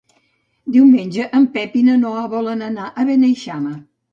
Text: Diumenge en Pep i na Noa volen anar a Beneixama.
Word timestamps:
Diumenge 0.77 1.27
en 1.41 1.45
Pep 1.57 1.77
i 1.81 1.83
na 1.91 1.99
Noa 2.07 2.25
volen 2.35 2.67
anar 2.71 2.89
a 2.89 3.07
Beneixama. 3.13 3.79